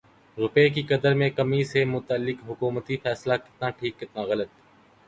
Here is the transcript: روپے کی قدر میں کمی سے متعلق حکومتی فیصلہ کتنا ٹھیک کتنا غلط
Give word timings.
روپے 0.37 0.63
کی 0.69 0.81
قدر 0.83 1.13
میں 1.15 1.29
کمی 1.31 1.63
سے 1.63 1.83
متعلق 1.85 2.43
حکومتی 2.49 2.97
فیصلہ 3.03 3.33
کتنا 3.45 3.69
ٹھیک 3.71 3.99
کتنا 3.99 4.21
غلط 4.23 4.49